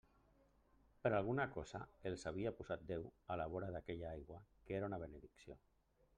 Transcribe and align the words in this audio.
Per 1.03 1.11
alguna 1.17 1.45
cosa 1.57 1.81
els 2.11 2.23
havia 2.31 2.55
posat 2.63 2.87
Déu 2.93 3.07
a 3.35 3.39
la 3.43 3.49
vora 3.53 3.71
d'aquella 3.77 4.11
aigua 4.17 4.43
que 4.67 4.79
era 4.81 4.91
una 4.93 5.03
benedicció. 5.07 5.61